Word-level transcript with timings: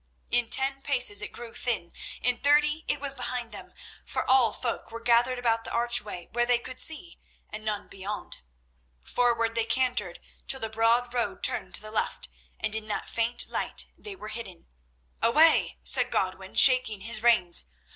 In 0.31 0.49
ten 0.49 0.81
paces 0.81 1.21
it 1.21 1.31
grew 1.31 1.53
thin, 1.53 1.93
in 2.23 2.39
thirty 2.39 2.83
it 2.87 2.99
was 2.99 3.13
behind 3.13 3.51
them, 3.51 3.71
for 4.03 4.27
all 4.27 4.51
folk 4.51 4.89
were 4.89 4.99
gathered 4.99 5.37
about 5.37 5.63
the 5.63 5.69
archway 5.69 6.27
where 6.31 6.47
they 6.47 6.57
could 6.57 6.79
see, 6.79 7.19
and 7.51 7.63
none 7.63 7.87
beyond. 7.87 8.39
Forward 9.05 9.53
they 9.53 9.63
cantered, 9.65 10.17
till 10.47 10.59
the 10.59 10.69
broad 10.69 11.13
road 11.13 11.43
turned 11.43 11.75
to 11.75 11.81
the 11.83 11.91
left, 11.91 12.29
and 12.59 12.73
in 12.73 12.87
that 12.87 13.09
faint 13.09 13.47
light 13.47 13.89
they 13.95 14.15
were 14.15 14.29
hidden. 14.29 14.65
"Away!" 15.21 15.77
said 15.83 16.09
Godwin, 16.09 16.55
shaking 16.55 17.01
his 17.01 17.21
reins. 17.21 17.65